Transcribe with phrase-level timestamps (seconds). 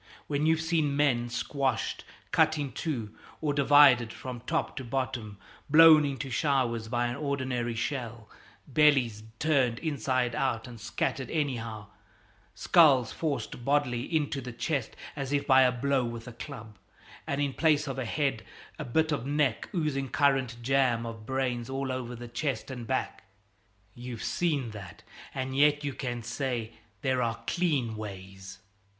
[0.25, 5.37] When you've seen men squashed, cut in two, or divided from top to bottom,
[5.69, 8.27] blown into showers by an ordinary shell,
[8.67, 11.85] bellies turned inside out and scattered anyhow,
[12.55, 16.79] skulls forced bodily into the chest as if by a blow with a club,
[17.27, 18.41] and in place of the head
[18.79, 23.23] a bit of neck, oozing currant jam of brains all over the chest and back
[23.93, 25.03] you've seen that
[25.35, 26.73] and yet you can say
[27.03, 28.57] 'There are clean ways!'"